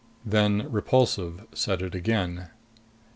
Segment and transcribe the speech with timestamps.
[0.25, 2.47] Then Repulsive said it again.